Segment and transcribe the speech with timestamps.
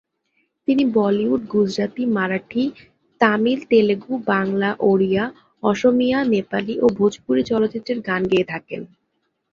[0.67, 2.63] তিনি বলিউড, গুজরাতি, মারাঠি,
[3.21, 5.23] তামিল, তেলুগু, বাংলা, ওড়িয়া,
[5.63, 8.81] অসমীয়া, নেপালি ও ভোজপুরি চলচ্চিত্রের গান গেয়ে থাকেন।